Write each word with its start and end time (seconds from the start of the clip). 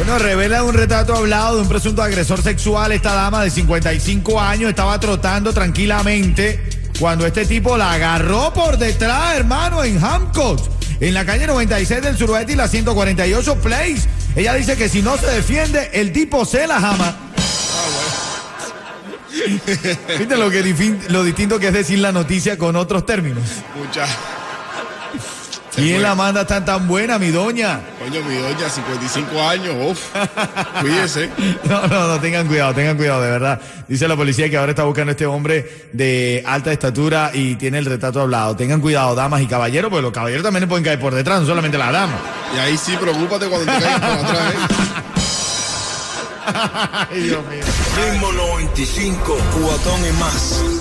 Bueno, 0.00 0.18
revela 0.18 0.64
un 0.64 0.72
retrato 0.72 1.14
hablado 1.14 1.56
de 1.56 1.62
un 1.62 1.68
presunto 1.68 2.02
agresor 2.02 2.40
sexual. 2.40 2.90
Esta 2.90 3.12
dama 3.12 3.44
de 3.44 3.50
55 3.50 4.40
años 4.40 4.70
estaba 4.70 4.98
trotando 4.98 5.52
tranquilamente 5.52 6.58
cuando 6.98 7.26
este 7.26 7.44
tipo 7.44 7.76
la 7.76 7.92
agarró 7.92 8.50
por 8.54 8.78
detrás, 8.78 9.36
hermano, 9.36 9.84
en 9.84 10.00
Hancock, 10.00 10.58
en 11.00 11.12
la 11.12 11.26
calle 11.26 11.46
96 11.46 12.00
del 12.00 12.16
suroeste 12.16 12.54
y 12.54 12.56
la 12.56 12.66
148 12.66 13.56
Place. 13.56 14.08
Ella 14.34 14.54
dice 14.54 14.74
que 14.74 14.88
si 14.88 15.02
no 15.02 15.18
se 15.18 15.26
defiende, 15.26 15.90
el 15.92 16.14
tipo 16.14 16.46
se 16.46 16.66
la 16.66 16.80
jama. 16.80 17.16
¿Viste 20.18 20.36
lo, 20.38 20.48
que, 20.48 20.96
lo 21.10 21.24
distinto 21.24 21.58
que 21.58 21.68
es 21.68 21.74
decir 21.74 21.98
la 21.98 22.10
noticia 22.10 22.56
con 22.56 22.74
otros 22.74 23.04
términos? 23.04 23.44
Mucha. 23.76 24.06
¿Quién 25.80 26.02
la 26.02 26.14
manda 26.14 26.46
tan 26.46 26.64
tan 26.64 26.86
buena, 26.86 27.18
mi 27.18 27.30
doña? 27.30 27.80
Coño, 27.98 28.22
mi 28.24 28.36
doña, 28.36 28.68
55 28.68 29.42
años, 29.42 29.74
uff. 29.80 30.00
Cuídese. 30.80 31.30
No, 31.64 31.86
no, 31.86 32.08
no, 32.08 32.20
tengan 32.20 32.46
cuidado, 32.46 32.74
tengan 32.74 32.96
cuidado, 32.96 33.22
de 33.22 33.30
verdad. 33.30 33.60
Dice 33.86 34.08
la 34.08 34.16
policía 34.16 34.50
que 34.50 34.56
ahora 34.56 34.70
está 34.70 34.84
buscando 34.84 35.10
a 35.10 35.12
este 35.12 35.26
hombre 35.26 35.88
de 35.92 36.42
alta 36.46 36.72
estatura 36.72 37.30
y 37.32 37.54
tiene 37.56 37.78
el 37.78 37.84
retrato 37.84 38.20
hablado. 38.20 38.56
Tengan 38.56 38.80
cuidado, 38.80 39.14
damas 39.14 39.40
y 39.40 39.46
caballeros, 39.46 39.90
porque 39.90 40.02
los 40.02 40.12
caballeros 40.12 40.42
también 40.42 40.62
le 40.62 40.66
pueden 40.66 40.84
caer 40.84 40.98
por 40.98 41.14
detrás, 41.14 41.40
no 41.40 41.46
solamente 41.46 41.78
las 41.78 41.92
damas. 41.92 42.18
Y 42.54 42.58
ahí 42.58 42.76
sí, 42.76 42.96
preocúpate 43.00 43.46
cuando 43.46 43.72
te 43.72 43.78
caigas 43.78 44.00
por 44.00 44.26
atrás, 44.26 44.52
¿eh? 44.52 44.56
Ay, 47.10 47.22
Dios 47.22 47.46
mío. 47.46 47.64
Ritmo 48.10 48.32
95, 48.32 49.38
cuatón 49.60 50.00
y 50.06 50.12
más. 50.18 50.79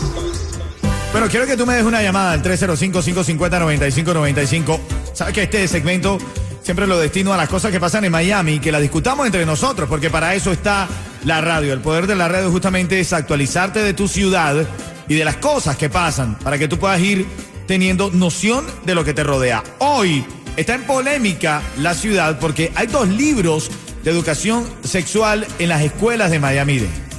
Bueno, 1.12 1.28
quiero 1.28 1.47
que 1.47 1.58
tú 1.58 1.66
me 1.66 1.74
des 1.74 1.84
una 1.84 2.03
llamada 2.03 2.34
al 2.34 2.44
305-550-9595. 2.44 4.80
Sabes 5.14 5.34
que 5.34 5.42
este 5.44 5.68
segmento 5.68 6.20
siempre 6.62 6.86
lo 6.86 7.00
destino 7.00 7.34
a 7.34 7.38
las 7.38 7.50
cosas 7.50 7.72
que 7.72 7.80
pasan 7.80 8.06
en 8.06 8.12
Miami 8.12 8.52
y 8.53 8.59
que 8.59 8.72
las 8.72 8.81
discutamos 8.81 9.25
entre 9.25 9.44
nosotros, 9.44 9.90
porque 9.90 10.12
para 10.12 10.36
eso 10.36 10.52
está 10.52 10.88
la 11.25 11.42
radio. 11.42 11.74
El 11.74 11.81
poder 11.81 12.06
de 12.06 12.16
la 12.16 12.28
radio 12.28 12.52
justamente 12.52 13.00
es 13.00 13.12
actualizarte 13.12 13.81
de 13.81 13.96
tu 13.96 14.08
ciudad 14.08 14.68
y 15.08 15.16
de 15.16 15.25
las 15.25 15.38
cosas 15.38 15.78
que 15.78 15.90
pasan, 15.90 16.38
para 16.38 16.59
que 16.59 16.68
tú 16.68 16.78
puedas 16.78 17.02
ir 17.02 17.26
teniendo 17.66 18.12
noción 18.12 18.64
de 18.86 18.94
lo 18.94 19.03
que 19.03 19.16
te 19.16 19.24
rodea. 19.24 19.64
Hoy 19.80 20.24
está 20.58 20.76
en 20.76 20.84
polémica 20.84 21.64
la 21.78 21.96
ciudad 21.96 22.38
porque 22.40 22.72
hay 22.76 22.86
dos 22.86 23.08
libros 23.08 23.72
de 24.03 24.12
educación 24.12 24.64
sexual 24.84 25.47
en 25.58 25.70
las 25.70 25.81
escuelas 25.81 26.30
de 26.30 26.38
Miami-Dade 26.40 27.09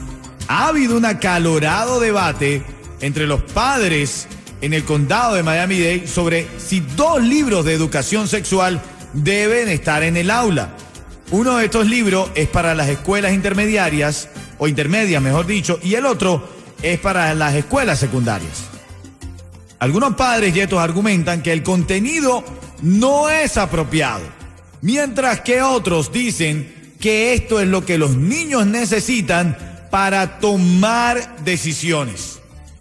ha 0.51 0.67
habido 0.67 0.97
un 0.97 1.05
acalorado 1.05 2.01
debate 2.01 2.65
entre 3.01 3.27
los 3.27 3.43
padres 3.43 4.29
en 4.61 4.75
el 4.75 4.85
condado 4.85 5.35
de 5.35 5.43
Miami-Dade 5.43 6.07
sobre 6.07 6.47
si 6.59 6.81
dos 6.81 7.23
libros 7.23 7.65
de 7.65 7.75
educación 7.75 8.29
sexual 8.29 8.81
deben 9.13 9.69
estar 9.69 10.03
en 10.03 10.17
el 10.17 10.31
aula. 10.31 10.77
Uno 11.31 11.57
de 11.57 11.67
estos 11.67 11.87
libros 11.87 12.31
es 12.35 12.49
para 12.49 12.75
las 12.75 12.89
escuelas 12.89 13.33
intermediarias, 13.33 14.29
o 14.59 14.69
intermedias 14.69 15.23
mejor 15.23 15.47
dicho, 15.47 15.79
y 15.83 15.95
el 15.95 16.05
otro 16.05 16.49
es 16.83 16.99
para 16.99 17.35
las 17.35 17.55
escuelas 17.55 17.99
secundarias. 17.99 18.65
Algunos 19.79 20.15
padres 20.15 20.55
y 20.55 20.61
estos 20.61 20.79
argumentan 20.79 21.43
que 21.43 21.53
el 21.53 21.63
contenido 21.63 22.45
no 22.83 23.31
es 23.31 23.57
apropiado, 23.57 24.25
mientras 24.83 25.41
que 25.41 25.63
otros 25.63 26.13
dicen 26.13 26.95
que 27.01 27.33
esto 27.33 27.61
es 27.61 27.69
lo 27.69 27.87
que 27.87 27.97
los 27.97 28.17
niños 28.17 28.67
necesitan 28.67 29.57
para 29.91 30.39
tomar 30.39 31.37
decisiones. 31.45 32.40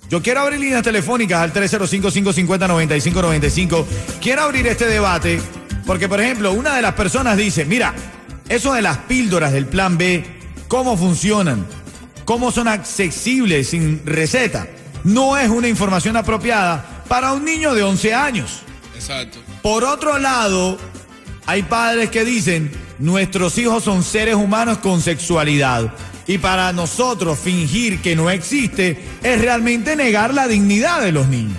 Yo 0.09 0.21
quiero 0.23 0.39
abrir 0.41 0.59
líneas 0.59 0.81
telefónicas 0.81 1.39
al 1.39 1.53
305-550-9595. 1.53 3.85
Quiero 4.19 4.41
abrir 4.41 4.65
este 4.65 4.87
debate 4.87 5.39
porque, 5.85 6.09
por 6.09 6.19
ejemplo, 6.19 6.51
una 6.51 6.75
de 6.75 6.81
las 6.81 6.95
personas 6.95 7.37
dice, 7.37 7.63
mira, 7.65 7.93
eso 8.47 8.73
de 8.73 8.81
las 8.81 8.97
píldoras 8.99 9.51
del 9.51 9.67
plan 9.67 9.99
B, 9.99 10.25
¿cómo 10.67 10.97
funcionan? 10.97 11.63
¿Cómo 12.25 12.51
son 12.51 12.67
accesibles 12.67 13.69
sin 13.69 14.03
receta? 14.05 14.67
No 15.03 15.37
es 15.37 15.49
una 15.49 15.67
información 15.67 16.17
apropiada 16.17 17.03
para 17.07 17.33
un 17.33 17.45
niño 17.45 17.75
de 17.75 17.83
11 17.83 18.13
años. 18.13 18.61
Exacto. 18.95 19.37
Por 19.61 19.83
otro 19.83 20.17
lado, 20.17 20.79
hay 21.45 21.61
padres 21.63 22.09
que 22.09 22.23
dicen, 22.25 22.71
nuestros 22.97 23.57
hijos 23.57 23.83
son 23.83 24.03
seres 24.03 24.35
humanos 24.35 24.77
con 24.79 25.01
sexualidad. 25.01 25.93
Y 26.29 26.37
para 26.37 26.71
nosotros 26.73 27.39
fingir 27.39 28.03
que 28.03 28.15
no 28.15 28.29
existe 28.29 28.99
es 29.23 29.41
realmente 29.41 29.95
negar 29.95 30.31
la 30.31 30.47
dignidad 30.47 31.01
de 31.01 31.11
los 31.11 31.27
niños. 31.27 31.57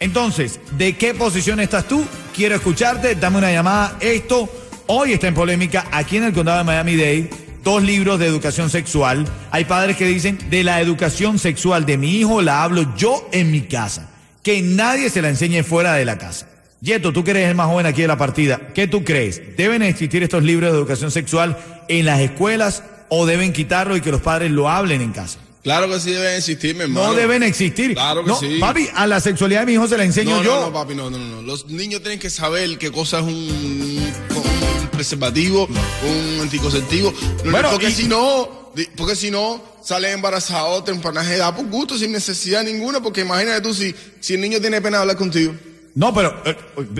Entonces, 0.00 0.58
¿de 0.78 0.96
qué 0.96 1.12
posición 1.12 1.60
estás 1.60 1.86
tú? 1.86 2.02
Quiero 2.34 2.54
escucharte, 2.54 3.16
dame 3.16 3.36
una 3.36 3.52
llamada. 3.52 3.98
Esto 4.00 4.48
hoy 4.86 5.12
está 5.12 5.28
en 5.28 5.34
polémica 5.34 5.86
aquí 5.92 6.16
en 6.16 6.24
el 6.24 6.32
condado 6.32 6.56
de 6.56 6.64
Miami-Dade. 6.64 7.30
Dos 7.62 7.82
libros 7.82 8.18
de 8.18 8.26
educación 8.26 8.70
sexual. 8.70 9.26
Hay 9.50 9.66
padres 9.66 9.98
que 9.98 10.06
dicen, 10.06 10.38
de 10.48 10.64
la 10.64 10.80
educación 10.80 11.38
sexual 11.38 11.84
de 11.84 11.98
mi 11.98 12.16
hijo 12.16 12.40
la 12.40 12.62
hablo 12.62 12.96
yo 12.96 13.28
en 13.32 13.50
mi 13.50 13.60
casa. 13.60 14.08
Que 14.42 14.62
nadie 14.62 15.10
se 15.10 15.20
la 15.20 15.28
enseñe 15.28 15.62
fuera 15.62 15.92
de 15.92 16.06
la 16.06 16.16
casa. 16.16 16.48
Yeto, 16.80 17.12
tú 17.12 17.22
que 17.22 17.32
eres 17.32 17.50
el 17.50 17.54
más 17.54 17.66
joven 17.66 17.84
aquí 17.84 18.00
de 18.00 18.08
la 18.08 18.16
partida, 18.16 18.58
¿qué 18.74 18.88
tú 18.88 19.04
crees? 19.04 19.54
¿Deben 19.58 19.82
existir 19.82 20.22
estos 20.22 20.42
libros 20.42 20.72
de 20.72 20.78
educación 20.78 21.10
sexual 21.10 21.58
en 21.88 22.06
las 22.06 22.20
escuelas 22.20 22.82
o 23.10 23.26
deben 23.26 23.52
quitarlo 23.52 23.96
y 23.96 24.00
que 24.00 24.10
los 24.10 24.22
padres 24.22 24.50
lo 24.50 24.68
hablen 24.70 25.02
en 25.02 25.12
casa? 25.12 25.38
Claro 25.62 25.90
que 25.90 26.00
sí 26.00 26.10
deben 26.12 26.36
existir, 26.36 26.74
mi 26.74 26.82
hermano. 26.84 27.08
No 27.08 27.12
deben 27.14 27.42
existir. 27.42 27.92
Claro 27.92 28.22
que 28.24 28.28
No, 28.30 28.40
sí. 28.40 28.56
Papi, 28.58 28.88
a 28.94 29.06
la 29.06 29.20
sexualidad 29.20 29.60
de 29.60 29.66
mi 29.66 29.72
hijo 29.74 29.86
se 29.86 29.98
la 29.98 30.04
enseño 30.04 30.36
no, 30.38 30.42
yo. 30.42 30.54
No, 30.54 30.66
no, 30.68 30.72
papi, 30.72 30.94
no, 30.94 31.10
no, 31.10 31.18
no. 31.18 31.42
Los 31.42 31.66
niños 31.66 32.00
tienen 32.00 32.18
que 32.18 32.30
saber 32.30 32.78
qué 32.78 32.90
cosa 32.90 33.18
es 33.18 33.24
un, 33.24 33.32
un 33.34 34.88
preservativo, 34.92 35.66
un 35.66 36.40
anticonceptivo. 36.40 37.12
No, 37.44 37.50
Bueno, 37.50 37.68
porque 37.72 37.90
y- 37.90 37.92
si 37.92 38.08
no, 38.08 38.72
porque 38.96 39.14
si 39.16 39.30
no, 39.30 39.62
salen 39.84 40.12
embarazados 40.14 40.80
a 40.80 40.84
temprana 40.84 41.22
edad 41.30 41.54
por 41.54 41.66
gusto, 41.66 41.98
sin 41.98 42.12
necesidad 42.12 42.62
ninguna, 42.64 43.02
porque 43.02 43.20
imagínate 43.20 43.60
tú 43.60 43.74
si, 43.74 43.94
si 44.20 44.34
el 44.34 44.40
niño 44.40 44.60
tiene 44.60 44.80
pena 44.80 44.96
de 44.98 45.02
hablar 45.02 45.16
contigo. 45.16 45.52
No, 45.94 46.14
pero 46.14 46.40
eh, 46.44 46.56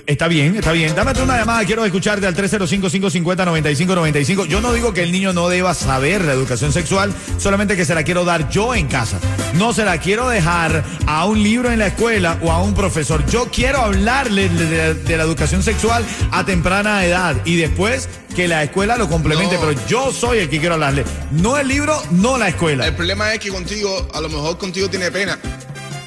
está 0.06 0.26
bien, 0.26 0.56
está 0.56 0.72
bien. 0.72 0.94
Dame 0.96 1.14
tú 1.14 1.22
una 1.22 1.38
llamada, 1.38 1.64
quiero 1.64 1.84
escucharte 1.84 2.26
al 2.26 2.34
305-550-9595. 2.34 4.46
Yo 4.46 4.60
no 4.60 4.72
digo 4.72 4.92
que 4.92 5.02
el 5.04 5.12
niño 5.12 5.32
no 5.32 5.48
deba 5.48 5.74
saber 5.74 6.24
la 6.24 6.32
educación 6.32 6.72
sexual, 6.72 7.12
solamente 7.38 7.76
que 7.76 7.84
se 7.84 7.94
la 7.94 8.02
quiero 8.02 8.24
dar 8.24 8.50
yo 8.50 8.74
en 8.74 8.88
casa. 8.88 9.18
No 9.54 9.72
se 9.72 9.84
la 9.84 9.98
quiero 9.98 10.28
dejar 10.28 10.82
a 11.06 11.24
un 11.26 11.40
libro 11.42 11.70
en 11.70 11.78
la 11.78 11.86
escuela 11.88 12.38
o 12.42 12.50
a 12.50 12.62
un 12.62 12.74
profesor. 12.74 13.24
Yo 13.26 13.46
quiero 13.52 13.80
hablarle 13.80 14.48
de, 14.48 14.66
de- 14.66 14.94
de 14.94 15.16
la 15.16 15.22
educación 15.22 15.62
sexual 15.62 16.04
a 16.32 16.44
temprana 16.44 17.04
edad 17.04 17.36
y 17.44 17.56
después 17.56 18.08
que 18.34 18.48
la 18.48 18.62
escuela 18.64 18.96
lo 18.96 19.08
complemente, 19.08 19.54
No. 19.56 19.60
pero 19.60 19.86
yo 19.86 20.12
soy 20.12 20.38
el 20.38 20.48
que 20.48 20.58
quiero 20.58 20.74
hablarle. 20.74 21.04
No 21.30 21.58
el 21.58 21.68
libro, 21.68 22.00
no 22.10 22.38
la 22.38 22.48
escuela. 22.48 22.86
El 22.86 22.94
problema 22.94 23.32
es 23.32 23.38
que 23.40 23.50
contigo, 23.50 24.08
a 24.14 24.20
lo 24.20 24.28
mejor 24.28 24.58
contigo 24.58 24.88
tiene 24.90 25.10
pena. 25.10 25.38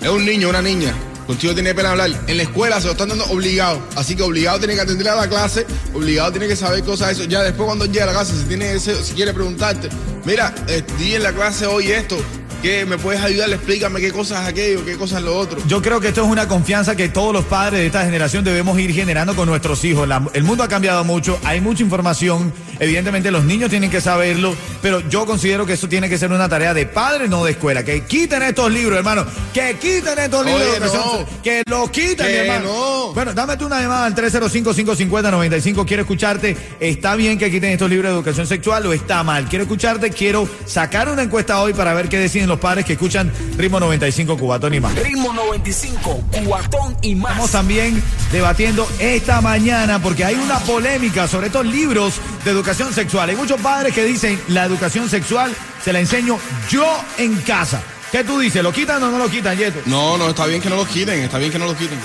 Es 0.01 0.09
un 0.09 0.25
niño, 0.25 0.49
una 0.49 0.61
niña. 0.61 0.93
Contigo 1.27 1.53
tiene 1.53 1.73
pena 1.73 1.91
hablar. 1.91 2.11
En 2.27 2.37
la 2.37 2.43
escuela 2.43 2.79
se 2.79 2.87
lo 2.87 2.91
están 2.91 3.09
dando 3.09 3.25
obligado. 3.25 3.81
Así 3.95 4.15
que 4.15 4.23
obligado 4.23 4.59
tiene 4.59 4.75
que 4.75 4.81
atender 4.81 5.07
a 5.09 5.15
la 5.15 5.27
clase, 5.27 5.65
obligado 5.93 6.31
tiene 6.31 6.47
que 6.47 6.55
saber 6.55 6.83
cosas 6.83 7.07
de 7.07 7.13
eso. 7.13 7.23
Ya 7.25 7.41
después 7.41 7.65
cuando 7.65 7.85
llega 7.85 8.03
a 8.03 8.07
la 8.07 8.13
clase, 8.13 8.33
si 8.37 8.43
tiene 8.43 8.73
ese, 8.73 9.03
si 9.03 9.13
quiere 9.13 9.33
preguntarte, 9.33 9.89
mira, 10.25 10.53
eh, 10.67 10.83
di 10.97 11.15
en 11.15 11.23
la 11.23 11.33
clase 11.33 11.65
hoy 11.65 11.91
esto, 11.91 12.17
¿Qué? 12.63 12.85
¿Me 12.85 12.97
puedes 12.97 13.21
ayudar? 13.21 13.49
Explícame 13.51 13.99
qué 13.99 14.11
cosas 14.11 14.41
es 14.43 14.47
aquello, 14.47 14.85
qué 14.85 14.95
cosas 14.95 15.19
es 15.19 15.25
lo 15.25 15.35
otro. 15.37 15.59
Yo 15.67 15.81
creo 15.81 15.99
que 15.99 16.07
esto 16.07 16.23
es 16.23 16.29
una 16.31 16.47
confianza 16.47 16.95
que 16.95 17.09
todos 17.09 17.33
los 17.33 17.43
padres 17.43 17.81
de 17.81 17.85
esta 17.87 18.05
generación 18.05 18.45
debemos 18.45 18.79
ir 18.79 18.93
generando 18.93 19.35
con 19.35 19.49
nuestros 19.49 19.83
hijos. 19.83 20.07
La- 20.07 20.25
el 20.33 20.43
mundo 20.45 20.63
ha 20.63 20.69
cambiado 20.69 21.03
mucho, 21.03 21.37
hay 21.43 21.59
mucha 21.59 21.83
información, 21.83 22.53
evidentemente 22.79 23.31
los 23.31 23.43
niños 23.43 23.69
tienen 23.69 23.91
que 23.91 23.99
saberlo, 23.99 24.55
pero 24.81 25.01
yo 25.09 25.25
considero 25.25 25.65
que 25.65 25.73
eso 25.73 25.89
tiene 25.89 26.07
que 26.07 26.17
ser 26.17 26.31
una 26.31 26.47
tarea 26.47 26.73
de 26.73 26.85
padres, 26.85 27.29
no 27.29 27.43
de 27.43 27.51
escuela. 27.51 27.83
Que 27.83 28.05
quiten 28.05 28.41
estos 28.43 28.71
libros, 28.71 28.97
hermano, 28.97 29.25
que 29.53 29.75
quiten 29.77 30.17
estos 30.19 30.45
libros, 30.45 30.63
de 30.63 30.69
Oye, 30.69 30.77
educación, 30.77 31.03
no. 31.19 31.41
que 31.43 31.63
los 31.65 31.89
quiten, 31.89 32.25
Que 32.25 32.47
hermano. 32.47 32.65
no. 33.07 33.13
Bueno, 33.13 33.33
dame 33.33 33.57
tú 33.57 33.65
una 33.65 33.81
llamada 33.81 34.05
al 34.05 34.15
305-550-95. 34.15 35.85
Quiero 35.85 36.03
escucharte. 36.03 36.55
¿Está 36.79 37.15
bien 37.15 37.37
que 37.37 37.51
quiten 37.51 37.71
estos 37.71 37.89
libros 37.89 38.09
de 38.09 38.15
educación 38.15 38.47
sexual 38.47 38.85
o 38.85 38.93
está 38.93 39.21
mal? 39.23 39.49
Quiero 39.49 39.63
escucharte. 39.63 40.11
Quiero 40.11 40.47
sacar 40.65 41.09
una 41.09 41.23
encuesta 41.23 41.59
hoy 41.61 41.73
para 41.73 41.93
ver 41.93 42.07
qué 42.09 42.17
deciden 42.19 42.47
los 42.47 42.52
padres 42.59 42.85
que 42.85 42.93
escuchan 42.93 43.31
Ritmo 43.57 43.79
95 43.79 44.37
Cubatón 44.37 44.73
y 44.73 44.79
más. 44.79 44.95
Ritmo 44.95 45.33
95, 45.33 46.23
cuatón 46.45 46.95
y 47.01 47.15
más. 47.15 47.31
Estamos 47.31 47.51
también 47.51 48.03
debatiendo 48.31 48.87
esta 48.99 49.41
mañana 49.41 50.01
porque 50.01 50.25
hay 50.25 50.35
una 50.35 50.59
polémica 50.59 51.27
sobre 51.27 51.47
estos 51.47 51.65
libros 51.65 52.15
de 52.45 52.51
educación 52.51 52.93
sexual. 52.93 53.29
Hay 53.29 53.35
muchos 53.35 53.59
padres 53.61 53.93
que 53.93 54.03
dicen 54.03 54.39
la 54.49 54.65
educación 54.65 55.09
sexual 55.09 55.53
se 55.83 55.93
la 55.93 55.99
enseño 55.99 56.37
yo 56.69 56.85
en 57.17 57.35
casa. 57.41 57.81
¿Qué 58.11 58.23
tú 58.23 58.39
dices? 58.39 58.61
¿Lo 58.61 58.71
quitan 58.71 59.01
o 59.01 59.09
no 59.09 59.17
lo 59.17 59.27
quitan, 59.27 59.57
Yeto? 59.57 59.79
No, 59.87 60.17
no, 60.17 60.29
está 60.29 60.45
bien 60.45 60.61
que 60.61 60.69
no 60.69 60.75
los 60.75 60.87
quiten, 60.87 61.19
está 61.21 61.39
bien 61.39 61.51
que 61.51 61.57
no 61.57 61.65
los 61.65 61.75
quiten. 61.75 61.97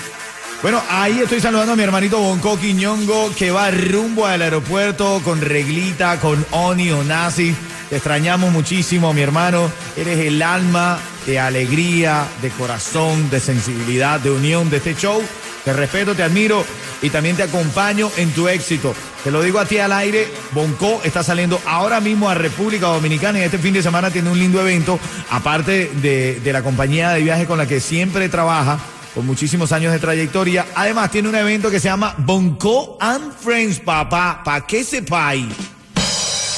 Bueno, 0.60 0.82
ahí 0.90 1.20
estoy 1.20 1.40
saludando 1.40 1.74
a 1.74 1.76
mi 1.76 1.84
hermanito 1.84 2.18
Bonco 2.18 2.58
Quiñongo 2.58 3.32
que 3.36 3.52
va 3.52 3.70
rumbo 3.70 4.26
al 4.26 4.42
aeropuerto 4.42 5.20
con 5.24 5.40
reglita, 5.40 6.18
con 6.18 6.44
Oni 6.50 6.90
o 6.90 7.04
Nazi. 7.04 7.54
Te 7.88 7.96
extrañamos 7.96 8.50
muchísimo, 8.50 9.14
mi 9.14 9.20
hermano. 9.20 9.70
Eres 9.96 10.18
el 10.18 10.42
alma 10.42 10.98
de 11.26 11.38
alegría, 11.38 12.26
de 12.42 12.50
corazón, 12.50 13.30
de 13.30 13.38
sensibilidad, 13.38 14.18
de 14.18 14.32
unión 14.32 14.68
de 14.68 14.78
este 14.78 14.96
show. 14.96 15.22
Te 15.64 15.72
respeto, 15.72 16.16
te 16.16 16.24
admiro 16.24 16.64
y 17.02 17.10
también 17.10 17.36
te 17.36 17.44
acompaño 17.44 18.10
en 18.16 18.32
tu 18.32 18.48
éxito. 18.48 18.96
Te 19.22 19.30
lo 19.30 19.42
digo 19.42 19.60
a 19.60 19.64
ti 19.64 19.78
al 19.78 19.92
aire, 19.92 20.26
Bonco 20.50 21.00
está 21.04 21.22
saliendo 21.22 21.60
ahora 21.66 22.00
mismo 22.00 22.28
a 22.28 22.34
República 22.34 22.88
Dominicana 22.88 23.38
y 23.38 23.42
este 23.42 23.58
fin 23.58 23.74
de 23.74 23.82
semana 23.82 24.10
tiene 24.10 24.30
un 24.30 24.38
lindo 24.38 24.60
evento, 24.60 24.98
aparte 25.30 25.88
de, 26.02 26.40
de 26.40 26.52
la 26.52 26.62
compañía 26.62 27.10
de 27.10 27.22
viaje 27.22 27.46
con 27.46 27.58
la 27.58 27.66
que 27.66 27.78
siempre 27.78 28.28
trabaja 28.28 28.80
con 29.18 29.26
muchísimos 29.26 29.72
años 29.72 29.92
de 29.92 29.98
trayectoria. 29.98 30.64
Además, 30.76 31.10
tiene 31.10 31.28
un 31.28 31.34
evento 31.34 31.72
que 31.72 31.80
se 31.80 31.88
llama 31.88 32.14
Bonco 32.18 32.96
and 33.00 33.32
Friends, 33.36 33.80
papá. 33.80 34.42
¿Para 34.44 34.64
qué 34.64 34.84
sepáis? 34.84 35.44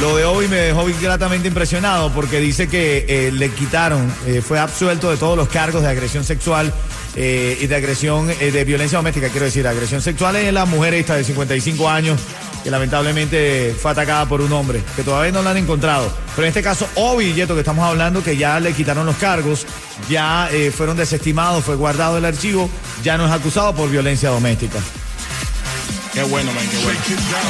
Lo 0.00 0.14
de 0.14 0.26
hoy 0.26 0.46
me 0.46 0.56
dejó 0.56 0.84
gratamente 1.00 1.48
impresionado 1.48 2.12
porque 2.12 2.38
dice 2.38 2.68
que 2.68 3.06
eh, 3.08 3.32
le 3.32 3.48
quitaron, 3.48 4.12
eh, 4.26 4.42
fue 4.42 4.58
absuelto 4.58 5.10
de 5.10 5.16
todos 5.16 5.38
los 5.38 5.48
cargos 5.48 5.82
de 5.82 5.88
agresión 5.88 6.22
sexual 6.22 6.70
eh, 7.14 7.56
y 7.62 7.66
de 7.66 7.76
agresión, 7.76 8.26
de 8.26 8.64
violencia 8.64 8.98
doméstica, 8.98 9.30
quiero 9.30 9.46
decir, 9.46 9.66
agresión 9.66 10.02
sexual 10.02 10.36
es 10.36 10.52
la 10.52 10.66
mujer 10.66 10.92
esta 10.92 11.16
de 11.16 11.24
55 11.24 11.88
años 11.88 12.20
que 12.62 12.70
lamentablemente 12.70 13.74
fue 13.80 13.92
atacada 13.92 14.26
por 14.26 14.42
un 14.42 14.52
hombre, 14.52 14.82
que 14.96 15.02
todavía 15.02 15.32
no 15.32 15.40
la 15.40 15.52
han 15.52 15.56
encontrado. 15.56 16.12
Pero 16.34 16.44
en 16.44 16.48
este 16.48 16.62
caso, 16.62 16.86
Obi, 16.96 17.32
Yeto, 17.32 17.54
que 17.54 17.60
estamos 17.60 17.86
hablando, 17.86 18.22
que 18.22 18.36
ya 18.36 18.60
le 18.60 18.74
quitaron 18.74 19.06
los 19.06 19.16
cargos, 19.16 19.66
ya 20.10 20.50
fueron 20.76 20.96
desestimados, 20.96 21.64
fue 21.64 21.76
guardado 21.76 22.18
el 22.18 22.24
archivo, 22.24 22.68
ya 23.02 23.16
no 23.16 23.24
es 23.24 23.32
acusado 23.32 23.74
por 23.74 23.88
violencia 23.88 24.28
doméstica. 24.30 24.80
Qué 26.16 26.22
bueno, 26.22 26.50
man, 26.52 26.64
qué 26.70 26.78
bueno. 26.78 26.98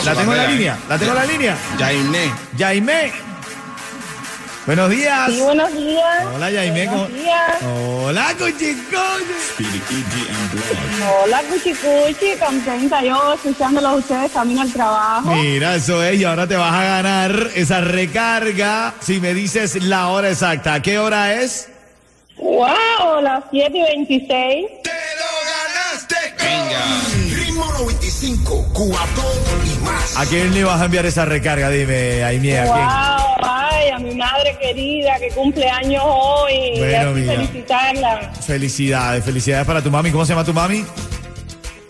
¿La 0.04 0.14
tengo 0.16 0.32
en 0.32 0.38
la 0.38 0.46
línea? 0.48 0.76
¿La 0.88 0.98
tengo 0.98 1.12
en 1.12 1.18
la 1.18 1.24
línea? 1.24 1.56
Jainé. 1.78 2.32
Jaime. 2.58 3.12
Buenos 4.66 4.90
días. 4.90 5.30
Sí, 5.30 5.40
buenos 5.40 5.72
días. 5.72 6.24
Hola, 6.34 6.50
Jaime. 6.52 6.86
¿cómo- 6.86 7.02
Buenos 7.02 7.22
días. 7.22 7.62
Hola, 7.62 8.34
cuchicoche. 8.36 9.36
Hola, 11.22 11.42
Cuchicuchi, 11.48 12.36
contenta 12.44 13.04
yo 13.04 13.34
escuchándolos 13.34 13.92
a 13.92 13.94
ustedes 13.94 14.32
camino 14.32 14.62
al 14.62 14.72
trabajo. 14.72 15.30
Mira, 15.36 15.76
eso 15.76 16.02
es. 16.02 16.18
Y 16.18 16.24
ahora 16.24 16.48
te 16.48 16.56
vas 16.56 16.72
a 16.74 16.82
ganar 16.82 17.50
esa 17.54 17.80
recarga 17.82 18.94
si 18.98 19.20
me 19.20 19.32
dices 19.32 19.80
la 19.84 20.08
hora 20.08 20.28
exacta. 20.30 20.74
¿A 20.74 20.82
qué 20.82 20.98
hora 20.98 21.34
es? 21.34 21.68
¡Wow! 22.36 23.22
Las 23.22 23.44
7 23.52 23.78
y 23.78 23.82
26. 23.82 24.66
¡Te 24.82 24.90
lo 24.90 25.30
ganaste 25.46 26.16
Venga. 26.44 27.25
Ritmo 28.20 28.44
95, 28.44 28.68
cuatón 28.72 29.66
y 29.66 29.84
más. 29.84 30.16
¿A 30.16 30.26
quién 30.26 30.54
le 30.54 30.64
vas 30.64 30.80
a 30.80 30.84
enviar 30.86 31.06
esa 31.06 31.24
recarga? 31.24 31.68
Dime, 31.70 32.20
Jaime, 32.22 32.58
¿a 32.58 32.62
quién? 32.62 32.74
¡Wow! 32.76 33.36
Ay, 33.42 33.88
a 33.90 33.98
mi 33.98 34.14
madre 34.14 34.56
querida 34.60 35.18
que 35.18 35.28
cumple 35.30 35.68
años 35.68 36.02
hoy. 36.06 36.52
y 36.74 36.78
Bueno, 36.78 37.12
mira. 37.12 37.34
felicitarla. 37.34 38.32
Felicidades, 38.46 39.24
felicidades 39.24 39.66
para 39.66 39.82
tu 39.82 39.90
mami. 39.90 40.10
¿Cómo 40.10 40.24
se 40.24 40.32
llama 40.32 40.44
tu 40.44 40.52
mami? 40.54 40.84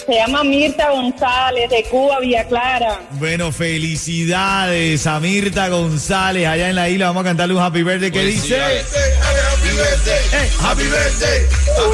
Se 0.06 0.14
llama 0.14 0.44
Mirta 0.44 0.88
González 0.90 1.69
de 1.69 1.82
Cuba, 1.90 2.20
Villa 2.20 2.44
Clara. 2.44 3.00
Bueno, 3.19 3.50
felicidades 3.50 5.05
a 5.06 5.19
Mirta 5.19 5.69
González 5.69 6.46
allá 6.46 6.69
en 6.69 6.76
la 6.76 6.88
isla. 6.88 7.06
Vamos 7.08 7.22
a 7.22 7.25
cantarle 7.25 7.55
un 7.55 7.61
happy 7.62 7.82
birthday 7.82 8.11
que 8.12 8.22
dice. 8.25 8.56
Happy 8.61 8.72
birthday, 8.75 9.11
Eh, 9.11 9.19
happy 9.50 9.69
birthday, 9.69 10.50
happy 10.61 10.82
birthday, 10.84 10.84
happy 10.84 10.84
birthday, 10.84 11.66
Gracias, 11.76 11.90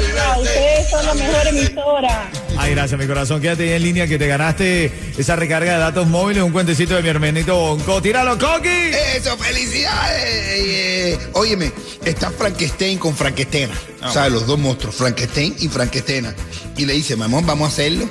birthday. 0.00 0.42
ustedes 0.42 0.90
son 0.90 1.06
la 1.06 1.14
mejor 1.14 1.46
emisora. 1.48 2.30
Ay, 2.58 2.72
gracias, 2.72 2.98
mi 3.00 3.06
corazón. 3.06 3.40
Quédate 3.40 3.64
ahí 3.64 3.72
en 3.72 3.82
línea 3.82 4.06
que 4.06 4.18
te 4.18 4.26
ganaste 4.26 4.92
esa 5.16 5.36
recarga 5.36 5.72
de 5.74 5.78
datos 5.78 6.06
móviles, 6.06 6.42
un 6.42 6.52
cuentecito 6.52 6.94
de 6.94 7.02
mi 7.02 7.08
hermanito 7.08 7.56
Bonco. 7.56 8.00
¡Tíralo, 8.02 8.38
Coqui! 8.38 8.90
Eso, 9.14 9.36
felicidades. 9.36 10.24
Eh, 10.24 11.18
óyeme, 11.34 11.72
está 12.04 12.30
Frankenstein 12.30 12.98
con 12.98 13.14
Frankenstena. 13.14 13.74
Ah, 14.00 14.10
¿Sabes? 14.12 14.32
Los 14.32 14.46
dos 14.46 14.58
monstruos, 14.58 14.94
Frankenstein 14.94 15.54
y 15.58 15.68
Frankenstena. 15.68 16.34
Y 16.76 16.86
le 16.86 16.94
dice, 16.94 17.16
mamón, 17.16 17.46
vamos 17.46 17.66
a 17.66 17.72
hacerlo. 17.72 18.08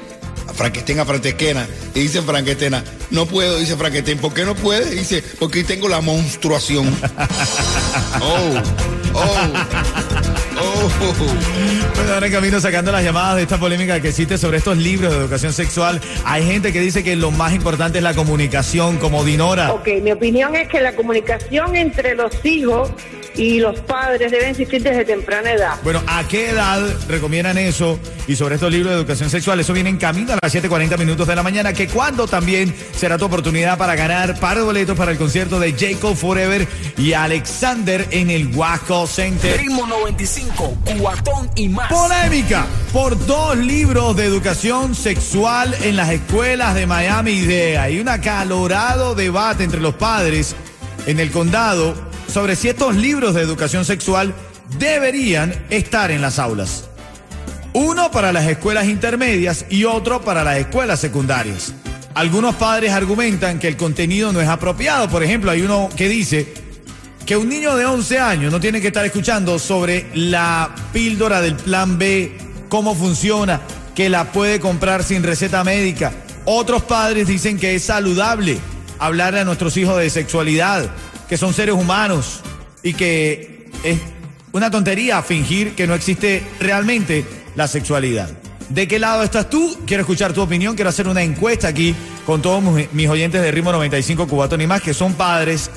A 0.48 0.54
Frankenstein, 0.54 1.00
a 1.00 1.06
Frankenstena. 1.06 1.68
Y 1.94 2.02
dice 2.02 2.22
Frankenstena, 2.22 2.84
no 3.12 3.26
puedo, 3.26 3.58
dice 3.58 3.76
Frankenstein. 3.76 4.20
¿Por 4.20 4.34
qué 4.34 4.46
no 4.46 4.56
puede? 4.56 4.92
Dice, 4.92 5.24
porque 5.40 5.64
tengo 5.64 5.88
la 5.90 6.02
monstruación. 6.02 6.96
Oh, 8.22 8.62
oh, 9.16 9.60
oh. 10.58 10.86
Bueno, 11.96 12.14
ahora 12.14 12.28
en 12.28 12.34
camino 12.34 12.60
sacando 12.60 12.92
las 12.92 13.04
llamadas 13.04 13.38
de 13.38 13.44
esta 13.44 13.58
polémica 13.58 14.00
que 14.00 14.10
existe 14.10 14.38
sobre 14.38 14.58
estos 14.58 14.78
libros 14.78 15.12
de 15.12 15.20
educación 15.20 15.54
sexual. 15.54 16.02
Hay 16.26 16.46
gente 16.46 16.74
que 16.74 16.80
dice 16.80 17.04
que 17.04 17.16
lo 17.16 17.32
más 17.32 17.54
importante 17.54 18.00
es 18.00 18.04
la 18.04 18.14
comunicación, 18.14 18.98
como 18.98 19.24
Dinora. 19.24 19.74
Ok, 19.74 19.88
mi 20.02 20.12
opinión 20.12 20.56
es 20.56 20.68
que 20.68 20.82
la 20.82 20.96
comunicación 20.96 21.76
entre 21.76 22.16
los 22.16 22.34
hijos 22.46 22.92
y 23.38 23.60
los 23.60 23.80
padres 23.82 24.32
debe 24.32 24.50
existir 24.50 24.82
desde 24.82 25.06
temprana 25.06 25.52
edad. 25.52 25.76
Bueno, 25.84 26.02
¿a 26.08 26.28
qué 26.28 26.50
edad 26.50 26.82
recomiendan 27.08 27.58
eso? 27.58 28.00
Y 28.28 28.36
sobre 28.36 28.56
estos 28.56 28.72
libros 28.72 28.92
de 28.94 29.00
educación 29.00 29.30
sexual, 29.30 29.60
eso 29.60 29.74
viene 29.74 29.90
en 29.90 29.98
camino 29.98 30.34
a 30.34 30.40
las 30.42 30.54
7:40 30.54 30.98
minutos 30.98 31.28
de 31.28 31.36
la 31.36 31.44
mañana, 31.44 31.74
que 31.74 31.88
cuando 31.88 32.28
también 32.28 32.74
será 32.96 33.18
tu 33.18 33.26
oportunidad 33.26 33.78
para 33.78 33.96
ganar 33.96 34.40
par 34.40 34.58
de 34.58 34.64
boletos 34.64 34.98
para 34.98 35.12
el 35.12 35.18
concierto 35.18 35.60
de 35.60 35.74
Jacob 35.74 36.16
Forever 36.16 36.68
y 36.98 37.14
Alexander 37.14 38.08
en 38.12 38.30
el 38.30 38.56
Waco 38.56 39.08
Center. 39.08 39.58
Ritmo 39.60 39.86
95, 39.86 40.78
cuatón 41.00 41.50
y 41.56 41.70
más. 41.70 41.92
Polémica 41.92 42.66
por 42.92 43.24
dos 43.26 43.58
libros 43.58 44.16
de 44.16 44.26
educación 44.26 44.96
sexual 44.96 45.76
en 45.82 45.96
las 45.96 46.10
escuelas 46.10 46.76
de 46.76 46.88
Miami-Dade. 46.88 47.78
Hay 47.78 48.00
un 48.00 48.10
acalorado 48.10 49.16
debate 49.16 49.64
entre 49.64 49.82
los 49.82 49.96
padres 49.96 50.56
en 51.06 51.20
el 51.20 51.32
condado 51.32 52.15
sobre 52.28 52.56
si 52.56 52.70
estos 52.70 52.96
libros 52.96 53.34
de 53.34 53.42
educación 53.42 53.86
sexual 53.86 54.34
deberían 54.80 55.54
estar 55.70 56.12
en 56.12 56.22
las 56.22 56.40
aulas. 56.40 56.86
Uno 57.74 58.10
para 58.12 58.32
las 58.32 58.46
escuelas 58.48 58.86
intermedias 58.86 59.66
y 59.70 59.84
otro 59.84 60.22
para 60.22 60.44
las 60.44 60.58
escuelas 60.58 61.00
secundarias. 61.00 61.74
Algunos 62.14 62.56
padres 62.56 62.94
argumentan 62.94 63.60
que 63.60 63.68
el 63.68 63.76
contenido 63.76 64.32
no 64.32 64.40
es 64.40 64.48
apropiado. 64.48 65.10
Por 65.10 65.24
ejemplo, 65.24 65.52
hay 65.52 65.62
uno 65.62 65.90
que 65.96 66.08
dice 66.08 66.54
que 67.26 67.36
un 67.36 67.50
niño 67.50 67.76
de 67.76 67.86
11 67.86 68.20
años 68.20 68.52
no 68.52 68.60
tiene 68.60 68.80
que 68.80 68.88
estar 68.88 69.06
escuchando 69.06 69.60
sobre 69.60 70.10
la 70.14 70.74
píldora 70.94 71.42
del 71.42 71.56
plan 71.56 71.98
B, 71.98 72.38
cómo 72.70 72.96
funciona, 72.96 73.60
que 73.94 74.10
la 74.10 74.32
puede 74.32 74.60
comprar 74.60 75.04
sin 75.04 75.24
receta 75.24 75.64
médica. 75.64 76.14
Otros 76.46 76.84
padres 76.84 77.28
dicen 77.28 77.58
que 77.58 77.76
es 77.76 77.84
saludable 77.84 78.60
hablarle 79.00 79.42
a 79.42 79.46
nuestros 79.46 79.76
hijos 79.78 79.98
de 79.98 80.10
sexualidad. 80.10 80.90
Que 81.28 81.38
son 81.38 81.54
seres 81.54 81.76
humanos 81.76 82.42
y 82.84 82.94
que 82.94 83.70
es 83.84 84.00
una 84.52 84.72
tontería 84.72 85.22
fingir 85.22 85.76
que 85.76 85.88
no 85.88 85.94
existe 85.94 86.44
realmente 86.60 87.26
la 87.56 87.68
sexualidad. 87.68 88.30
¿De 88.70 88.88
qué 88.88 89.00
lado 89.00 89.24
estás 89.24 89.50
tú? 89.50 89.78
Quiero 89.86 90.02
escuchar 90.02 90.34
tu 90.34 90.42
opinión. 90.42 90.76
Quiero 90.76 90.90
hacer 90.90 91.08
una 91.08 91.24
encuesta 91.24 91.68
aquí 91.68 91.96
con 92.26 92.42
todos 92.42 92.64
mis 92.92 93.10
oyentes 93.10 93.42
de 93.42 93.52
Ritmo 93.52 93.72
95 93.72 94.28
Cubatón 94.28 94.62
y 94.62 94.68
más, 94.68 94.82
que 94.82 94.94
son 94.94 95.14
padres. 95.14 95.70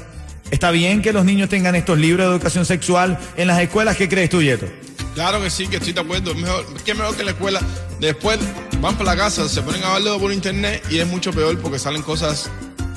¿Está 0.50 0.70
bien 0.70 1.02
que 1.02 1.12
los 1.12 1.24
niños 1.24 1.50
tengan 1.50 1.74
estos 1.74 1.98
libros 1.98 2.26
de 2.26 2.32
educación 2.32 2.64
sexual 2.64 3.18
en 3.36 3.48
las 3.48 3.60
escuelas? 3.60 3.96
¿Qué 3.96 4.08
crees 4.08 4.30
tú, 4.30 4.42
Yeto? 4.42 4.66
Claro 5.14 5.42
que 5.42 5.50
sí, 5.50 5.66
que 5.66 5.76
estoy 5.76 5.92
de 5.92 6.00
acuerdo. 6.00 6.34
Mejor, 6.34 6.64
¿Qué 6.84 6.94
mejor 6.94 7.14
que 7.14 7.20
en 7.20 7.26
la 7.26 7.32
escuela? 7.32 7.60
Después 8.00 8.38
van 8.80 8.96
para 8.96 9.14
la 9.14 9.16
casa, 9.16 9.48
se 9.48 9.60
ponen 9.60 9.82
a 9.84 9.94
verlo 9.94 10.18
por 10.18 10.32
internet 10.32 10.82
y 10.90 10.98
es 10.98 11.06
mucho 11.06 11.32
peor 11.32 11.58
porque 11.58 11.78
salen 11.78 12.02
cosas 12.02 12.50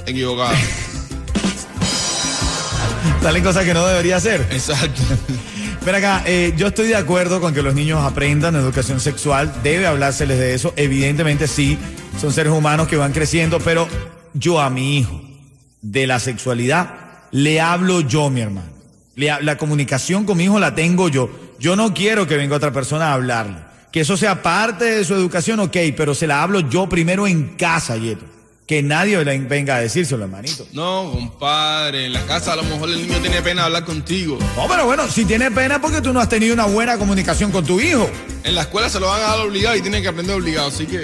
equivocadas. 0.05 0.58
salen 3.22 3.43
cosas 3.43 3.65
que 3.65 3.74
no 3.74 3.86
debería 3.86 4.17
hacer. 4.17 4.48
Exacto. 4.51 5.01
Pero 5.84 5.98
acá, 5.98 6.24
eh, 6.25 6.53
yo 6.58 6.67
estoy 6.67 6.88
de 6.88 6.96
acuerdo 6.96 7.41
con 7.41 7.53
que 7.53 7.63
los 7.63 7.74
niños 7.74 8.03
aprendan 8.03 8.55
educación 8.55 9.00
sexual, 9.00 9.51
debe 9.63 9.88
hablárseles 9.88 10.38
de 10.38 10.53
eso, 10.53 10.74
evidentemente 10.75 11.48
sí, 11.48 11.77
son 12.20 12.31
seres 12.31 12.53
humanos 12.53 12.88
que 12.88 12.98
van 12.98 13.13
creciendo, 13.13 13.60
pero 13.60 13.88
yo 14.34 14.62
a 14.62 14.70
mi 14.70 15.00
hijo, 15.00 15.22
de 15.81 16.05
la 16.05 16.20
sexualidad, 16.20 16.93
le 17.31 17.60
hablo 17.60 18.01
yo, 18.01 18.29
mi 18.29 18.41
hermano. 18.41 18.70
la 19.15 19.58
comunicación 19.58 20.25
con 20.25 20.38
mi 20.38 20.43
hijo 20.43 20.60
la 20.60 20.75
tengo 20.75 21.10
yo. 21.10 21.29
Yo 21.60 21.75
no 21.75 21.93
quiero 21.93 22.27
que 22.27 22.38
venga 22.38 22.55
otra 22.55 22.72
persona 22.72 23.10
a 23.10 23.13
hablarle. 23.13 23.58
Que 23.91 24.01
eso 24.01 24.17
sea 24.17 24.41
parte 24.41 24.86
de 24.86 25.03
su 25.03 25.15
educación, 25.15 25.60
ok, 25.60 25.77
pero 25.98 26.13
se 26.13 26.27
la 26.27 26.43
hablo 26.43 26.60
yo 26.62 26.88
primero 26.88 27.27
en 27.27 27.55
casa, 27.58 27.98
Yeto 27.98 28.40
que 28.72 28.82
nadie 28.82 29.22
venga 29.50 29.75
a 29.75 29.82
decírselo, 29.82 30.24
hermanito. 30.24 30.66
No, 30.72 31.12
compadre, 31.12 32.06
en 32.06 32.13
la 32.13 32.25
casa 32.25 32.54
a 32.54 32.56
lo 32.56 32.63
mejor 32.63 32.88
el 32.88 33.06
niño 33.06 33.20
tiene 33.20 33.42
pena 33.42 33.63
de 33.63 33.66
hablar 33.66 33.84
contigo. 33.84 34.40
No, 34.56 34.66
pero 34.70 34.86
bueno, 34.86 35.10
si 35.10 35.25
tiene 35.25 35.51
pena 35.51 35.82
porque 35.82 36.00
tú 36.00 36.13
no 36.13 36.22
has 36.22 36.30
tenido 36.30 36.54
una 36.54 36.68
buena 36.68 36.98
comunicación 36.98 37.51
con 37.51 37.66
tu 37.66 37.82
hijo. 37.82 38.10
En 38.46 38.56
la 38.56 38.62
escuela 38.62 38.88
se 38.88 39.01
lo 39.01 39.08
van 39.08 39.20
a 39.20 39.24
dar 39.24 39.42
obligado 39.42 39.75
y 39.75 39.82
tiene 39.82 40.01
que 40.01 40.08
aprender 40.08 40.38
obligado, 40.38 40.70
así 40.70 40.86
que... 40.86 41.04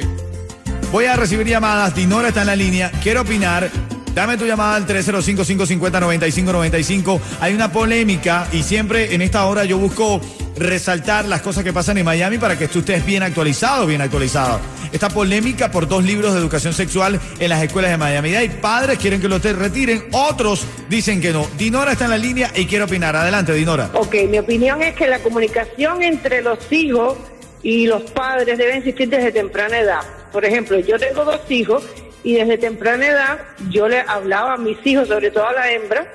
Voy 0.94 1.08
a 1.08 1.18
recibir 1.18 1.46
llamadas, 1.46 1.94
Dinora 1.94 2.30
está 2.30 2.40
en 2.40 2.48
la 2.48 2.56
línea, 2.56 2.90
quiero 3.04 3.24
opinar. 3.24 3.70
Dame 4.16 4.38
tu 4.38 4.46
llamada 4.46 4.78
al 4.78 4.88
305-550-9595. 4.88 7.20
Hay 7.42 7.54
una 7.54 7.70
polémica 7.70 8.48
y 8.54 8.64
siempre 8.64 9.14
en 9.14 9.22
esta 9.22 9.46
hora 9.46 9.66
yo 9.66 9.78
busco 9.78 10.22
resaltar 10.60 11.26
las 11.26 11.42
cosas 11.42 11.64
que 11.64 11.74
pasan 11.74 11.98
en 11.98 12.06
Miami 12.06 12.38
para 12.38 12.58
que 12.58 12.68
tú 12.68 12.80
estés 12.80 13.06
bien 13.06 13.24
actualizado, 13.24 13.86
bien 13.86 14.02
actualizado. 14.02 14.60
Esta 14.92 15.10
polémica 15.10 15.72
por 15.72 15.88
dos 15.88 16.04
libros 16.04 16.34
de 16.34 16.40
educación 16.40 16.74
sexual 16.74 17.20
en 17.40 17.50
las 17.50 17.62
escuelas 17.64 17.92
de 17.92 17.98
Miami. 17.98 18.36
Hay 18.36 18.50
padres 18.50 18.98
quieren 18.98 19.22
que 19.22 19.28
los 19.28 19.42
retiren, 19.44 20.06
otros 20.12 20.66
dicen 20.90 21.22
que 21.22 21.32
no. 21.32 21.48
Dinora 21.58 21.94
está 21.94 22.06
en 22.06 22.12
la 22.12 22.18
línea 22.18 22.52
y 22.56 22.66
quiere 22.66 22.86
opinar. 22.86 23.16
Adelante, 23.16 23.54
Dinora. 23.54 23.90
Ok, 23.94 24.16
mi 24.30 24.40
opinión 24.40 24.82
es 24.82 24.96
que 24.96 25.08
la 25.08 25.20
comunicación 25.20 26.04
entre 26.04 26.42
los 26.42 26.60
hijos 26.72 27.18
y 27.64 27.88
los 27.88 28.04
padres 28.12 28.58
debe 28.58 28.78
existir 28.78 29.10
desde 29.10 29.32
temprana 29.32 29.80
edad. 29.80 30.02
Por 30.32 30.46
ejemplo, 30.46 30.80
yo 30.80 30.98
tengo 30.98 31.26
dos 31.26 31.42
hijos 31.50 31.84
y 32.24 32.34
desde 32.34 32.58
temprana 32.58 33.08
edad 33.08 33.40
yo 33.70 33.88
le 33.88 34.02
hablaba 34.02 34.54
a 34.54 34.58
mis 34.58 34.78
hijos, 34.86 35.08
sobre 35.08 35.32
todo 35.32 35.48
a 35.48 35.54
la 35.54 35.72
hembra, 35.72 36.08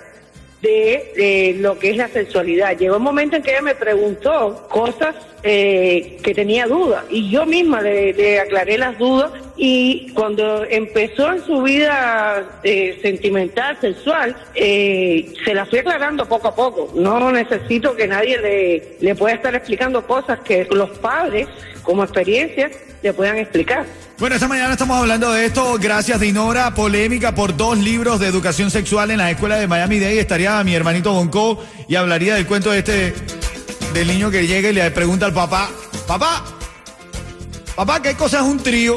de, 0.63 1.57
lo 1.59 1.79
que 1.79 1.91
es 1.91 1.97
la 1.97 2.09
sexualidad. 2.09 2.77
Llegó 2.79 2.97
un 2.97 3.03
momento 3.03 3.37
en 3.37 3.43
que 3.43 3.51
ella 3.51 3.63
me 3.63 3.75
preguntó 3.75 4.67
cosas 4.71 5.15
eh, 5.43 6.19
que 6.23 6.35
tenía 6.35 6.67
dudas 6.67 7.05
y 7.11 7.31
yo 7.31 7.45
misma 7.45 7.83
le, 7.83 8.41
aclaré 8.41 8.79
las 8.79 8.97
dudas 8.99 9.33
y 9.57 10.11
cuando 10.15 10.65
empezó 10.65 11.33
en 11.33 11.45
su 11.45 11.63
vida 11.63 12.61
eh, 12.63 12.99
sentimental, 13.03 13.79
sexual, 13.81 14.35
eh, 14.55 15.33
se 15.45 15.55
la 15.55 15.67
fui 15.67 15.81
aclarando 15.81 16.27
poco 16.27 16.49
a 16.49 16.55
poco. 16.55 16.93
No 16.95 17.31
necesito 17.31 17.95
que 17.95 18.07
nadie 18.07 18.39
le, 18.39 18.97
le 19.01 19.15
pueda 19.15 19.35
estar 19.35 19.55
explicando 19.55 20.07
cosas 20.07 20.41
que 20.41 20.67
los 20.71 20.91
padres, 20.99 21.49
como 21.83 22.03
experiencia, 22.03 22.71
le 23.03 23.13
puedan 23.13 23.37
explicar. 23.37 23.85
Bueno, 24.19 24.37
esta 24.37 24.49
mañana 24.49 24.73
estamos 24.73 24.99
hablando 24.99 25.33
de 25.33 25.47
esto. 25.47 25.77
Gracias, 25.81 26.21
Dinora. 26.21 26.73
Polémica 26.75 27.35
por 27.35 27.57
dos 27.57 27.77
libros 27.77 28.21
de 28.21 28.29
educación 28.29 28.71
sexual 28.71 29.11
en 29.11 29.19
la 29.19 29.31
escuela 29.31 29.57
de 29.57 29.67
Miami 29.67 29.99
Dade. 29.99 30.21
Estaría 30.21 30.63
mi 30.65 30.75
hermanito 30.75 31.13
Bonco 31.13 31.63
y 31.89 31.97
hablaría 31.97 32.37
del 32.37 32.47
cuento 32.47 32.71
de 32.71 32.79
este, 32.79 33.15
del 33.93 34.07
niño 34.07 34.31
que 34.31 34.47
llega 34.47 34.71
y 34.71 34.73
le 34.73 34.91
pregunta 34.93 35.27
al 35.27 35.35
papá: 35.35 35.69
Papá, 36.07 36.45
papá, 37.75 38.01
¿qué 38.01 38.15
cosa 38.15 38.39
es 38.39 38.45
un 38.45 38.63
trío? 38.63 38.97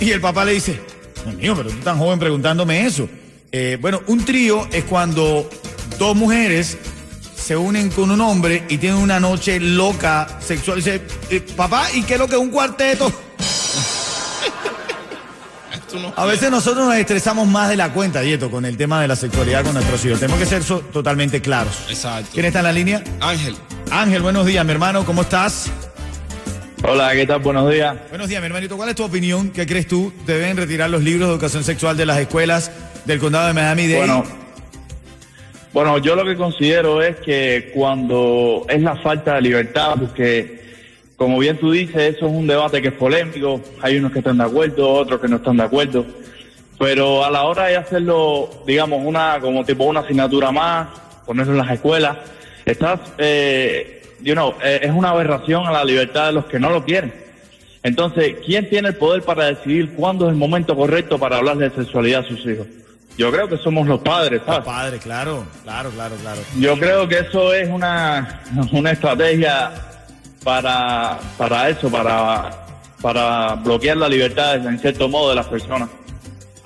Y 0.00 0.10
el 0.10 0.20
papá 0.20 0.44
le 0.44 0.52
dice: 0.52 0.80
Dios 1.24 1.36
mío, 1.36 1.54
pero 1.56 1.70
tú 1.70 1.76
tan 1.76 1.98
joven 1.98 2.18
preguntándome 2.18 2.86
eso. 2.86 3.08
Eh, 3.52 3.78
bueno, 3.80 4.00
un 4.06 4.24
trío 4.24 4.66
es 4.72 4.84
cuando 4.84 5.48
dos 5.98 6.16
mujeres 6.16 6.78
se 7.36 7.56
unen 7.56 7.90
con 7.90 8.10
un 8.10 8.20
hombre 8.20 8.64
y 8.68 8.78
tienen 8.78 8.98
una 9.00 9.18
noche 9.18 9.58
loca 9.58 10.38
sexual. 10.40 10.76
dice, 10.76 11.02
eh, 11.30 11.40
papá, 11.56 11.88
¿y 11.92 12.02
qué 12.02 12.14
es 12.14 12.20
lo 12.20 12.28
que 12.28 12.36
es 12.36 12.40
un 12.40 12.50
cuarteto? 12.50 13.12
A 16.16 16.24
veces 16.24 16.50
nosotros 16.52 16.86
nos 16.86 16.94
estresamos 16.94 17.48
más 17.48 17.68
de 17.68 17.76
la 17.76 17.92
cuenta, 17.92 18.20
Dieto, 18.20 18.48
con 18.50 18.64
el 18.64 18.76
tema 18.76 19.02
de 19.02 19.08
la 19.08 19.16
sexualidad 19.16 19.64
con 19.64 19.74
nuestros 19.74 20.04
hijos. 20.04 20.20
Tenemos 20.20 20.38
que 20.38 20.46
ser 20.46 20.62
totalmente 20.92 21.40
claros. 21.42 21.74
Exacto. 21.88 22.30
¿Quién 22.32 22.46
está 22.46 22.60
en 22.60 22.64
la 22.64 22.72
línea? 22.72 23.02
Ángel. 23.20 23.56
Ángel, 23.90 24.22
buenos 24.22 24.46
días, 24.46 24.64
mi 24.64 24.70
hermano, 24.70 25.04
¿cómo 25.04 25.22
estás? 25.22 25.68
Hola, 26.82 27.12
¿qué 27.12 27.26
tal? 27.26 27.40
Buenos 27.40 27.70
días. 27.70 27.96
Buenos 28.08 28.28
días, 28.28 28.40
mi 28.40 28.46
hermanito. 28.46 28.76
¿Cuál 28.76 28.88
es 28.88 28.96
tu 28.96 29.04
opinión? 29.04 29.50
¿Qué 29.50 29.66
crees 29.66 29.86
tú? 29.86 30.12
¿Deben 30.26 30.56
retirar 30.56 30.88
los 30.88 31.02
libros 31.02 31.28
de 31.28 31.34
educación 31.34 31.62
sexual 31.62 31.96
de 31.96 32.06
las 32.06 32.18
escuelas 32.18 32.72
del 33.04 33.18
condado 33.18 33.48
de 33.48 33.52
Miami-Dade? 33.52 33.98
Bueno, 33.98 34.24
bueno, 35.72 35.98
yo 35.98 36.16
lo 36.16 36.24
que 36.24 36.36
considero 36.36 37.02
es 37.02 37.16
que 37.16 37.70
cuando 37.74 38.64
es 38.68 38.80
la 38.82 38.96
falta 38.96 39.34
de 39.34 39.42
libertad, 39.42 39.96
porque 40.00 40.60
como 41.16 41.38
bien 41.38 41.58
tú 41.58 41.70
dices, 41.70 42.16
eso 42.16 42.26
es 42.26 42.32
un 42.32 42.46
debate 42.46 42.80
que 42.80 42.88
es 42.88 42.94
polémico, 42.94 43.60
hay 43.82 43.98
unos 43.98 44.10
que 44.10 44.20
están 44.20 44.38
de 44.38 44.44
acuerdo, 44.44 44.90
otros 44.90 45.20
que 45.20 45.28
no 45.28 45.36
están 45.36 45.58
de 45.58 45.64
acuerdo, 45.64 46.06
pero 46.78 47.24
a 47.24 47.30
la 47.30 47.42
hora 47.42 47.66
de 47.66 47.76
hacerlo, 47.76 48.48
digamos, 48.66 49.02
una 49.04 49.38
como 49.38 49.64
tipo 49.64 49.84
una 49.84 50.00
asignatura 50.00 50.50
más, 50.50 50.88
ponerlo 51.26 51.52
en 51.52 51.58
las 51.58 51.70
escuelas, 51.70 52.16
estás, 52.64 53.00
eh, 53.18 53.99
you 54.22 54.34
know, 54.34 54.54
eh, 54.62 54.80
es 54.82 54.90
una 54.90 55.10
aberración 55.10 55.66
a 55.66 55.72
la 55.72 55.84
libertad 55.84 56.26
de 56.26 56.32
los 56.32 56.46
que 56.46 56.58
no 56.58 56.70
lo 56.70 56.84
quieren. 56.84 57.12
Entonces, 57.82 58.36
¿quién 58.44 58.68
tiene 58.68 58.88
el 58.88 58.96
poder 58.96 59.22
para 59.22 59.46
decidir 59.46 59.94
cuándo 59.94 60.26
es 60.26 60.32
el 60.32 60.36
momento 60.36 60.76
correcto 60.76 61.18
para 61.18 61.38
hablar 61.38 61.56
de 61.56 61.70
sexualidad 61.70 62.24
a 62.24 62.28
sus 62.28 62.40
hijos? 62.46 62.66
Yo 63.16 63.30
creo 63.30 63.48
que 63.48 63.56
somos 63.56 63.86
los 63.86 64.00
padres, 64.00 64.42
¿sabes? 64.44 64.64
Los 64.64 64.74
padres, 64.74 65.02
claro, 65.02 65.44
claro, 65.62 65.90
claro, 65.90 66.16
claro. 66.16 66.40
Yo 66.58 66.78
creo 66.78 67.08
que 67.08 67.18
eso 67.20 67.52
es 67.52 67.68
una, 67.68 68.42
una 68.72 68.92
estrategia 68.92 69.72
para, 70.44 71.18
para 71.36 71.68
eso, 71.68 71.90
para, 71.90 72.50
para 73.00 73.54
bloquear 73.56 73.96
la 73.96 74.08
libertad 74.08 74.56
en 74.66 74.78
cierto 74.78 75.08
modo 75.08 75.30
de 75.30 75.36
las 75.36 75.46
personas. 75.46 75.88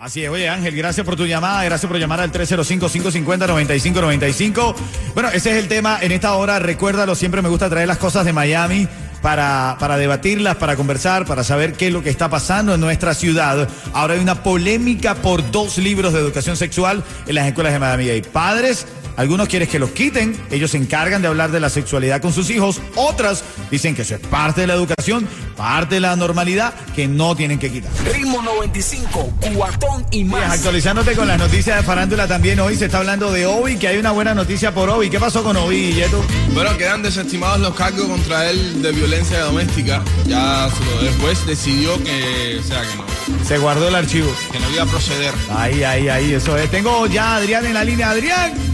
Así 0.04 0.23
es, 0.23 0.28
oye 0.28 0.50
Ángel, 0.50 0.76
gracias 0.76 1.06
por 1.06 1.16
tu 1.16 1.25
llamada, 1.25 1.64
gracias 1.64 1.88
por 1.88 1.99
llamar 1.99 2.20
al 2.20 2.30
305-550-9595. 2.30 4.75
Bueno, 5.14 5.30
ese 5.30 5.52
es 5.52 5.56
el 5.56 5.66
tema 5.66 5.99
en 6.02 6.12
esta 6.12 6.34
hora, 6.34 6.58
recuérdalo, 6.58 7.14
siempre 7.14 7.40
me 7.40 7.49
gusta 7.49 7.70
traer 7.70 7.88
las 7.88 7.96
cosas 7.96 8.26
de 8.26 8.34
Miami 8.34 8.87
para, 9.23 9.78
para 9.80 9.96
debatirlas, 9.96 10.56
para 10.56 10.76
conversar, 10.76 11.25
para 11.25 11.42
saber 11.42 11.73
qué 11.73 11.87
es 11.87 11.92
lo 11.94 12.02
que 12.02 12.11
está 12.11 12.28
pasando 12.28 12.75
en 12.75 12.82
nuestra 12.82 13.14
ciudad. 13.14 13.66
Ahora 13.94 14.12
hay 14.12 14.20
una 14.20 14.42
polémica 14.42 15.14
por 15.14 15.50
dos 15.50 15.78
libros 15.78 16.12
de 16.12 16.20
educación 16.20 16.58
sexual 16.58 17.02
en 17.26 17.34
las 17.34 17.46
escuelas 17.46 17.73
de 17.73 17.78
Miami. 17.78 18.11
Hay 18.11 18.20
padres 18.20 18.87
algunos 19.16 19.49
quieren 19.49 19.68
que 19.68 19.78
los 19.78 19.90
quiten, 19.90 20.37
ellos 20.50 20.71
se 20.71 20.76
encargan 20.76 21.23
de 21.23 21.28
hablar 21.28 21.50
de 21.50 21.61
la 21.61 21.71
sexualidad 21.71 22.21
con 22.21 22.33
sus 22.33 22.50
hijos, 22.50 22.80
otras 22.97 23.44
dicen 23.71 23.94
que 23.94 24.02
eso 24.02 24.14
es 24.14 24.21
parte 24.21 24.62
de 24.62 24.66
la 24.66 24.75
educación, 24.75 25.28
parte 25.56 25.97
de 25.97 26.00
la 26.00 26.16
normalidad, 26.16 26.75
que 26.94 27.06
no 27.06 27.37
tienen 27.37 27.59
que 27.59 27.71
quitar. 27.71 27.90
Ritmo 28.12 28.42
95, 28.42 29.33
cuatón 29.54 30.06
y 30.11 30.25
más. 30.25 30.52
actualizándote 30.52 31.14
con 31.14 31.28
las 31.28 31.38
noticias 31.38 31.76
de 31.76 31.83
farándula 31.83 32.26
también, 32.26 32.59
hoy 32.61 32.76
se 32.76 32.87
está 32.87 32.99
hablando 32.99 33.33
de 33.33 33.47
Obi, 33.47 33.76
que 33.76 33.88
hay 33.88 33.99
una 33.99 34.11
buena 34.11 34.35
noticia 34.35 34.73
por 34.75 34.90
Obi. 34.90 35.11
¿Qué 35.11 35.21
pasó 35.21 35.42
con 35.42 35.56
Obi, 35.56 35.92
Yeto? 35.92 36.25
Bueno, 36.52 36.76
quedan 36.76 37.02
desestimados 37.02 37.61
los 37.61 37.75
cargos 37.75 38.06
contra 38.06 38.50
él 38.50 38.83
de 38.83 38.92
violencia 38.92 39.40
doméstica. 39.40 40.02
Ya 40.26 40.68
después 41.02 41.47
decidió 41.47 42.02
que, 42.02 42.59
o 42.61 42.62
sea, 42.62 42.83
que 42.83 42.97
no. 42.97 43.44
Se 43.44 43.59
guardó 43.59 43.88
el 43.88 43.94
archivo. 43.94 44.30
Que 44.50 44.59
no 44.59 44.71
iba 44.71 44.83
a 44.83 44.87
proceder. 44.87 45.33
Ahí, 45.50 45.83
ahí, 45.83 46.09
ahí, 46.09 46.35
eso 46.35 46.56
es. 46.56 46.71
Tengo 46.71 47.06
ya 47.06 47.33
a 47.33 47.37
Adrián 47.37 47.66
en 47.66 47.75
la 47.75 47.85
línea. 47.85 48.11
Adrián. 48.11 48.73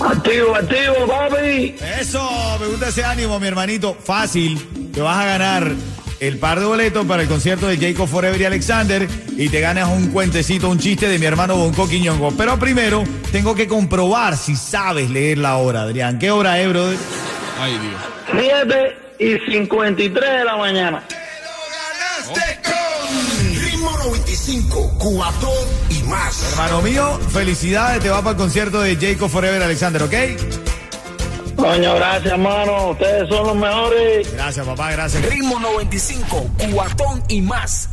Activo, 0.00 0.56
activo, 0.56 1.06
papi. 1.06 1.76
Eso, 2.00 2.58
me 2.58 2.66
gusta 2.66 2.88
ese 2.88 3.04
ánimo, 3.04 3.38
mi 3.38 3.46
hermanito. 3.46 3.94
Fácil, 3.94 4.90
te 4.92 5.00
vas 5.00 5.18
a 5.18 5.24
ganar 5.26 5.72
el 6.20 6.38
par 6.38 6.60
de 6.60 6.66
boletos 6.66 7.06
para 7.06 7.22
el 7.22 7.28
concierto 7.28 7.66
de 7.66 7.78
Jacob 7.78 8.08
Forever 8.08 8.40
y 8.40 8.44
Alexander 8.44 9.08
y 9.36 9.48
te 9.48 9.60
ganas 9.60 9.88
un 9.88 10.08
cuentecito, 10.08 10.68
un 10.68 10.78
chiste 10.78 11.08
de 11.08 11.18
mi 11.18 11.26
hermano 11.26 11.56
Bonco 11.56 11.88
Quiñongo. 11.88 12.32
Pero 12.36 12.58
primero, 12.58 13.04
tengo 13.32 13.54
que 13.54 13.66
comprobar 13.68 14.36
si 14.36 14.56
sabes 14.56 15.10
leer 15.10 15.38
la 15.38 15.56
hora, 15.56 15.82
Adrián. 15.82 16.18
¿Qué 16.18 16.30
hora 16.30 16.60
es, 16.60 16.68
brother? 16.68 16.98
Ay, 17.60 17.78
Dios. 17.78 18.00
7 18.32 18.96
y 19.18 19.52
53 19.52 20.30
de 20.30 20.44
la 20.44 20.56
mañana. 20.56 21.04
Te 21.08 21.14
lo 21.14 22.30
ganaste 22.30 22.58
con 22.64 23.64
Ritmo 23.64 23.90
95, 24.04 24.98
cuatón 24.98 25.50
y 25.50 25.59
más. 26.10 26.52
Hermano 26.52 26.82
mío, 26.82 27.18
felicidades, 27.32 28.02
te 28.02 28.10
va 28.10 28.18
para 28.18 28.32
el 28.32 28.36
concierto 28.36 28.80
de 28.82 28.96
Jacob 28.96 29.30
Forever 29.30 29.62
Alexander, 29.62 30.02
¿ok? 30.02 30.14
Coño, 31.56 31.94
gracias, 31.94 32.32
hermano. 32.32 32.90
Ustedes 32.90 33.28
son 33.28 33.46
los 33.46 33.56
mejores. 33.56 34.32
Gracias, 34.32 34.66
papá, 34.66 34.92
gracias. 34.92 35.24
Ritmo 35.24 35.58
95, 35.60 36.50
cuatón 36.72 37.22
y 37.28 37.40
más. 37.42 37.88